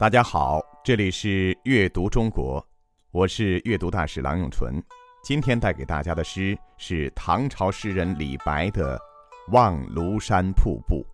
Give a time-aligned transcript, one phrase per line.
[0.00, 2.66] 大家好，这里是阅读中国，
[3.10, 4.82] 我是阅读大使郎永淳。
[5.22, 8.96] 今天带给大家的诗是唐朝诗人李白的
[9.52, 11.04] 《望庐山瀑布》。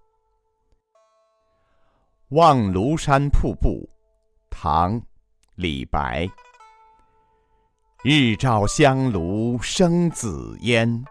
[2.28, 3.90] 望庐山瀑布，
[4.50, 5.00] 唐·
[5.56, 6.28] 李白。
[8.04, 11.04] 日照香炉生紫烟，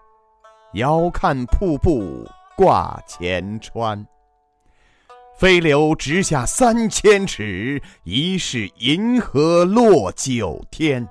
[0.76, 4.08] 遥看瀑布挂前川。
[5.38, 11.06] 飞流直下三千尺，疑是银河落九天。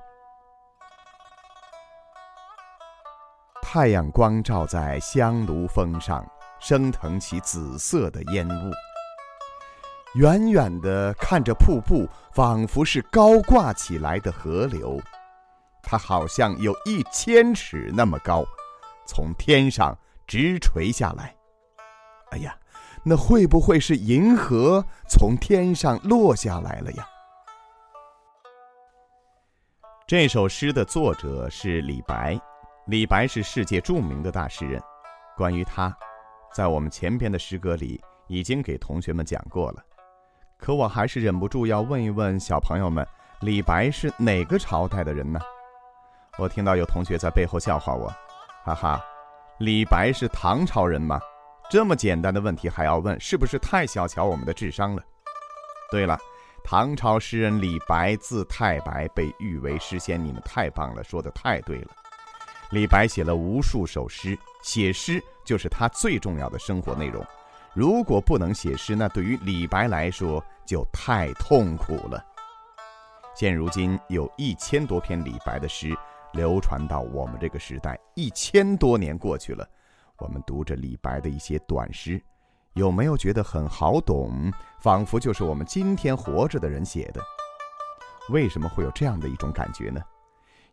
[3.61, 6.25] 太阳光照在香炉峰上，
[6.59, 8.71] 升腾起紫色的烟雾。
[10.15, 14.99] 远远的看着瀑布，仿佛是高挂起来的河流，
[15.83, 18.43] 它好像有一千尺那么高，
[19.05, 21.35] 从天上直垂下来。
[22.31, 22.57] 哎呀！
[23.07, 27.05] 那会不会是银河从天上落下来了呀？
[30.07, 32.35] 这首诗的作者是李白，
[32.87, 34.81] 李白是世界著名的大诗人。
[35.37, 35.95] 关于他，
[36.51, 39.83] 在我们前边的诗歌里已经给同学们讲过了。
[40.57, 43.07] 可我还是忍不住要问一问小朋友们：
[43.41, 45.39] 李白是哪个朝代的人呢？
[46.39, 48.11] 我听到有同学在背后笑话我，
[48.63, 48.99] 哈哈，
[49.59, 51.19] 李白是唐朝人吗？
[51.69, 55.03] 这么简单的问题还要问，是不是太小瞧我们的智商了？
[55.91, 56.17] 对了，
[56.63, 60.23] 唐朝诗人李白字太白，被誉为诗仙。
[60.23, 61.87] 你们太棒了，说的太对了。
[62.71, 67.25] 李白写了无数首诗，写诗就是他最重要的生活内容。
[67.73, 72.23] 如果不能写诗，那对于李白来说就太痛苦了。
[73.35, 75.95] 现如今有一千多篇李白的诗
[76.31, 79.67] 流传到我们这个时代，一千多年过去了。
[80.17, 82.21] 我们读着李白的一些短诗，
[82.73, 84.51] 有没有觉得很好懂？
[84.79, 87.21] 仿佛就是我们今天活着的人写的。
[88.29, 90.01] 为什么会有这样的一种感觉呢？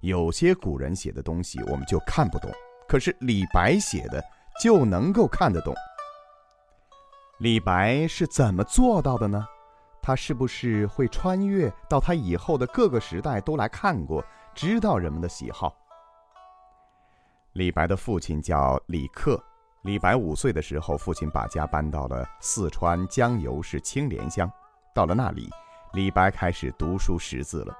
[0.00, 2.50] 有些古人写的东西我们就看不懂，
[2.89, 4.22] 可是李白写的
[4.61, 5.74] 就能够看得懂。
[7.38, 9.44] 李白是怎么做到的呢？
[10.00, 14.24] 他是不是会穿越到他以后的各个时代都来看过，
[14.55, 15.77] 知道人们的喜好？
[17.55, 19.42] 李白的父亲叫李克。
[19.83, 24.51] 李白五岁的时候，父亲把家搬到了四川江油市青莲乡。
[24.95, 25.51] 到了那里，
[25.92, 27.77] 李白开始读书识字了。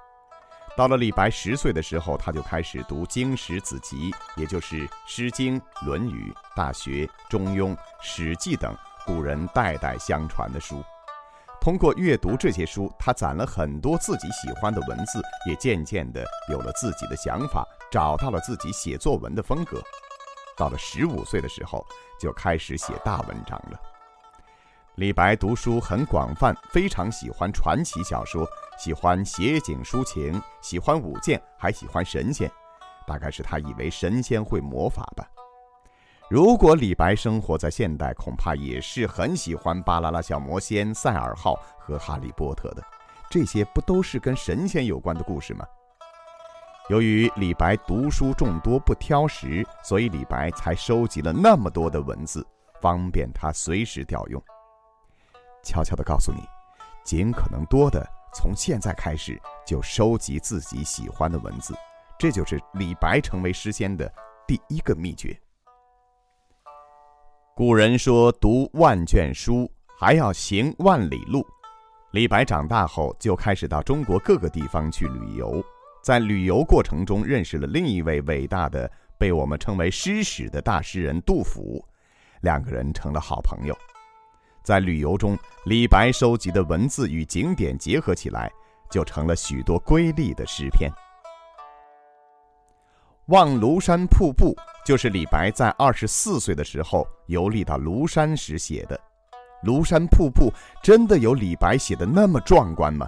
[0.77, 8.75] 到了李白十岁的时候，他就开始读经史子集，也就是《诗经》《论语》《大学》《中庸》《史记》等
[9.07, 10.83] 古人代代相传的书。
[11.59, 17.65] 通过阅读这些书，他攒了很多自己喜欢的文字，也渐渐的有了自己的想法。
[17.93, 19.79] 找到了自己写作文的风格，
[20.57, 21.85] 到了十五岁的时候
[22.19, 23.79] 就开始写大文章了。
[24.95, 28.47] 李白读书很广泛，非常喜欢传奇小说，
[28.79, 32.51] 喜欢写景抒情，喜欢舞剑，还喜欢神仙。
[33.05, 35.27] 大概是他以为神仙会魔法吧。
[36.31, 42.83] 如果李白生活在现代，恐怕也是很喜欢《巴啦啦小魔仙》《赛尔号》和《哈利波特》的。
[43.29, 45.63] 这些不都是跟神仙有关的故事吗？
[46.89, 52.45] 由于李白读书众多不挑食，所以李白才收集了那么多的文字，
[52.81, 54.43] 方便他随时调用。
[55.63, 56.41] 悄悄地告诉你，
[57.05, 61.73] 尽可能多的从现在开始就收集自己喜欢的文字，
[62.19, 64.11] 这就是李白成为诗仙的
[64.45, 65.39] 第一个秘诀。
[67.55, 71.47] 古人说：“读万卷书，还要行万里路。”
[72.11, 75.63] 李白长大后就开始到中国各个地方去旅游。
[76.03, 81.81] 在旅游过程中，认识了另一位伟大的、被我们称为诗史的大诗人杜甫，
[82.41, 83.73] 两个人成了好朋友。
[84.63, 88.51] 在旅游中，李白收集的文字与景点结合起来，
[88.91, 90.91] 就成了许多瑰丽的诗篇。
[93.27, 94.53] 《望庐山瀑布》
[94.85, 98.99] 就是李白在二十四岁的时候游历到庐山时写的。
[99.63, 100.51] 庐山瀑布
[100.83, 103.07] 真的有李白写的那么壮观吗？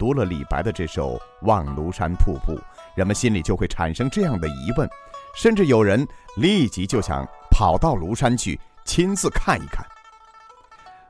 [0.00, 2.54] 读了李白的这首《望庐山瀑布》，
[2.94, 4.88] 人们心里就会产生这样的疑问，
[5.36, 6.08] 甚至有人
[6.38, 9.84] 立即就想跑到庐山去亲自看一看。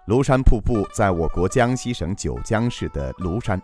[0.08, 3.62] 庐山瀑布在我国江西省九江市的庐山，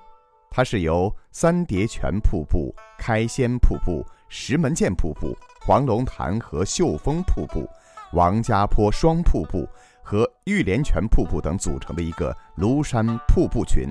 [0.48, 5.36] 它是由三叠泉瀑布、开仙瀑布、石门涧瀑布、
[5.66, 7.68] 黄龙潭和秀峰瀑布、
[8.12, 9.68] 王家坡双瀑布
[10.04, 13.88] 和玉莲泉瀑布等组成的一个庐山瀑布群。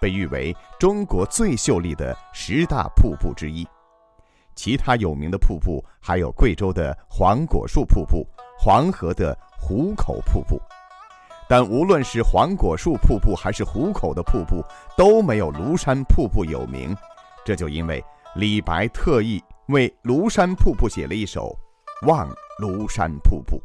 [0.00, 3.66] 被誉为中国最秀丽的十大瀑布之一，
[4.54, 8.26] 其他有名的瀑布还有贵州的黄果树瀑布、
[8.58, 10.60] 黄河的壶口瀑布。
[11.48, 14.62] 但无论是黄果树瀑布还是壶口的瀑布，
[14.96, 16.94] 都没有庐山瀑布有名。
[17.44, 18.04] 这就因为
[18.34, 21.56] 李白特意为庐山瀑布写了一首
[22.06, 22.28] 《望
[22.60, 23.56] 庐山瀑布》。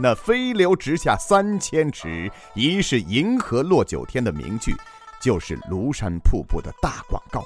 [0.00, 4.72] 那飞流直下三千尺，疑是银河落九天的名句，
[5.20, 7.42] 就是庐山瀑布的大广告。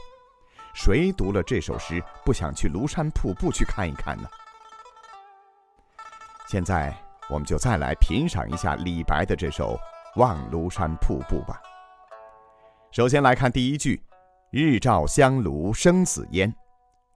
[0.74, 4.28] 谁读了这首诗，不想去庐山瀑布去看一看呢？
[6.48, 6.94] 现在。
[7.30, 9.74] 我们就再来品赏一下李白的这首
[10.20, 11.58] 《望庐山瀑布》吧。
[12.90, 14.04] 首先来看第一句
[14.50, 16.52] ：“日照香炉生紫烟。”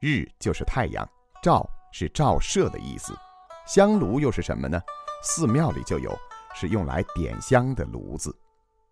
[0.01, 1.07] 日就是太阳，
[1.43, 3.15] 照是照射的意思。
[3.67, 4.81] 香炉又是什么呢？
[5.23, 6.17] 寺庙里就有，
[6.55, 8.35] 是用来点香的炉子。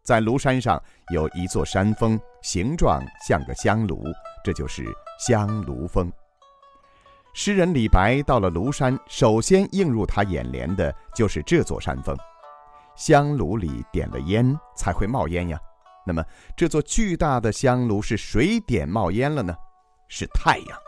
[0.04, 4.04] 在庐山上有一座山峰，形状像个香炉，
[4.44, 4.84] 这就是
[5.18, 6.12] 香炉峰。
[7.32, 12.14] 诗人李白到了庐山，首先映入他眼帘的就是这座山峰。
[12.94, 15.58] 香炉里点了烟，才会冒烟呀。
[16.06, 16.22] 那么，
[16.54, 19.56] 这座巨大的香炉是谁点冒烟了呢？
[20.06, 20.78] 是太阳。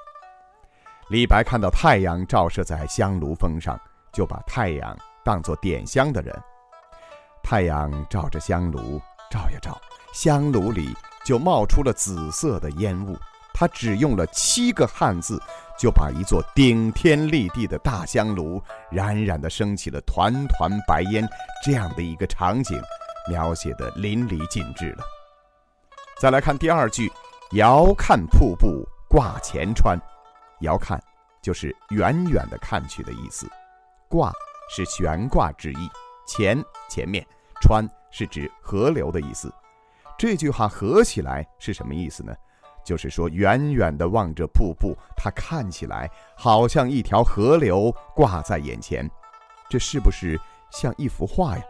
[1.08, 3.80] 李白看到太阳照射在香炉峰上，
[4.12, 6.38] 就把太阳当作点香的人。
[7.48, 9.00] 太阳照着香炉，
[9.30, 9.80] 照呀照，
[10.12, 10.92] 香炉里
[11.24, 13.16] 就冒出了紫色的烟雾。
[13.54, 15.40] 他只用了七个汉字。
[15.78, 21.28] 就把一座顶天立地的大香炉冉冉地升起了团团白烟，
[21.62, 22.80] 这样的一个场景，
[23.28, 25.04] 描写的淋漓尽致了。
[26.18, 27.12] 再来看第二句
[27.52, 29.98] ，“遥看瀑布挂前川
[30.64, 30.98] ”，“遥看”
[31.44, 33.46] 就是远远的看去的意思
[34.08, 34.32] ，“挂”
[34.74, 35.90] 是悬挂之意
[36.26, 36.58] ，“前”
[36.88, 37.22] 前面
[37.60, 39.52] ，“川”是指河流的意思。
[40.18, 42.34] 这句话合起来是什么意思呢？
[42.84, 49.10] 就是说，远远地望着瀑布，它看起来好像一条河流挂在眼前，
[49.68, 51.64] 这是不是像一幅画呀？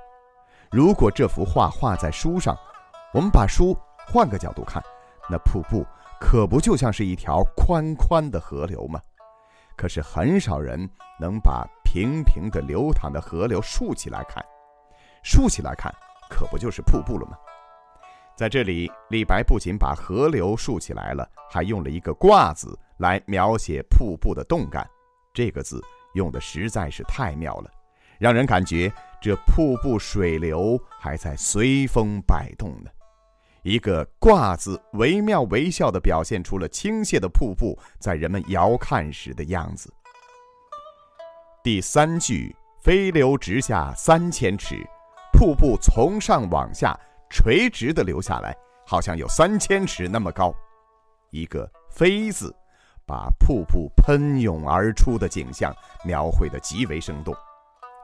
[0.71, 2.55] 如果这幅画画在书上，
[3.15, 3.75] 我们把书
[4.07, 4.83] 换个角度看，
[5.31, 5.87] 那瀑布
[6.21, 9.01] 可不就像是一条宽宽的河流吗？
[9.75, 10.89] 可是很少人
[11.19, 14.45] 能把平平的流淌的河流竖起来看，
[15.23, 15.93] 竖起来看，
[16.31, 17.37] 可不就是瀑布了吗？
[18.37, 24.87] 在这里，李白不仅把河流竖起来了，还用了一个“挂”字来描写瀑布的动感。
[25.33, 25.83] 这个字
[26.15, 27.71] 用的实在是太妙了，
[28.19, 28.93] 让人感觉
[29.23, 32.91] 这瀑布水流还在随风摆动呢。
[33.63, 39.93] 一个“挂”字，惟妙惟肖地表现出了倾泻的瀑布在人们遥看时的样子。
[41.65, 42.55] 第三句
[42.85, 44.87] ：“飞流直下三千尺，
[45.37, 46.99] 瀑布从上往下。”
[47.29, 48.57] 垂直的流下来，
[48.87, 50.55] 好像有三千尺那么高。
[51.31, 52.55] 一个“飞”字，
[53.05, 55.75] 把瀑布喷涌而出的景象
[56.05, 57.35] 描绘得极为生动。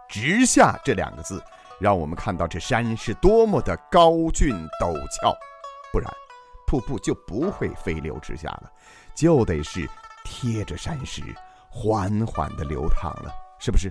[0.09, 1.41] 直下这两个字，
[1.81, 5.33] 让我们看到这山是多么的高峻陡峭。
[5.93, 6.13] 不然，
[6.67, 8.73] 瀑布就不会飞流直下了，
[9.15, 9.89] 就得是
[10.25, 11.23] 贴着山石
[11.71, 13.91] 缓缓地流淌了，是不是？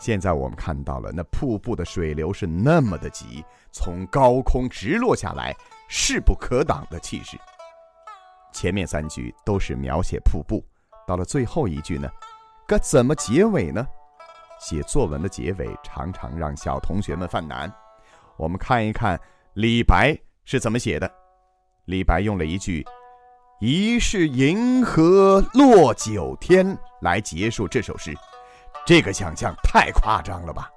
[0.00, 5.54] 现在我们看到了那瀑布的水流是那么的急，从高空直落下来，
[5.88, 7.36] 势不可挡的气势。
[8.52, 10.64] 前面三句都是描写瀑布，
[11.06, 12.08] 到了最后一句呢，
[12.66, 13.86] 该怎么结尾呢？
[14.60, 17.72] 写作文的结尾常常让小同学们犯难。
[18.36, 19.20] 我们看一看
[19.54, 21.10] 李白是怎么写的。
[21.84, 22.84] 李白用了一句
[23.60, 28.12] “疑是银河落九天”来结束这首诗。
[28.88, 30.70] 这个想象太夸张了吧！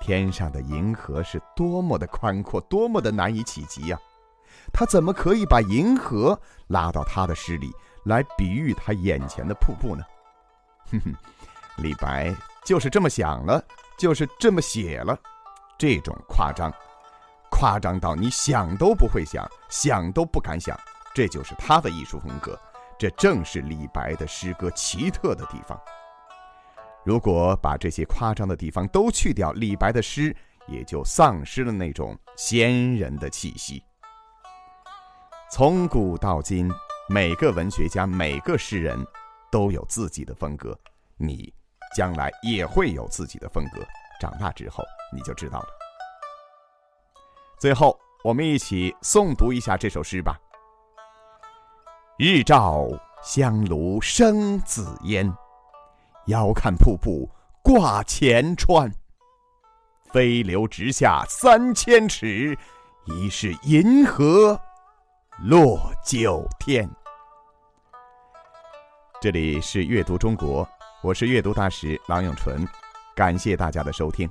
[0.00, 3.96] 天上的银河是多么的宽阔，多么的难以企及呀！
[4.72, 7.70] 他怎么可以把银河拉到他的诗里
[8.04, 10.02] 来比喻他眼前的瀑布呢？
[10.90, 11.14] 哼哼，
[11.76, 12.34] 李白
[12.64, 13.62] 就是这么想了，
[13.96, 15.16] 就是这么写了。
[15.78, 16.68] 这种夸张，
[17.48, 20.76] 夸张到你想都不会想，想都不敢想。
[21.14, 22.58] 这就是他的艺术风格，
[22.98, 25.80] 这正是李白的诗歌奇特的地方。
[27.02, 30.36] 如果把这些夸张的地方都去掉，李白的诗
[30.68, 33.82] 也就丧失了那种仙人的气息。
[35.50, 36.70] 从古到今，
[37.08, 39.04] 每个文学家、每个诗人，
[39.50, 40.78] 都有自己的风格。
[41.16, 41.52] 你
[41.96, 43.80] 将来也会有自己的风格，
[44.20, 45.66] 长大之后你就知道了。
[47.58, 50.38] 最后，我们一起诵读一下这首诗吧
[52.16, 52.86] ：“日照
[53.22, 55.32] 香炉生紫烟。”
[56.26, 57.28] 遥看瀑布
[57.62, 58.92] 挂前川，
[60.12, 62.56] 飞流直下三千尺，
[63.06, 64.58] 疑是银河
[65.42, 66.88] 落九天。
[69.20, 70.68] 这里是阅读中国，
[71.02, 72.66] 我是阅读大使郎永淳，
[73.14, 74.30] 感谢大家的收听。